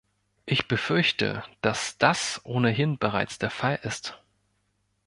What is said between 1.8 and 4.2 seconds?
das ohnehin bereits der Fall ist.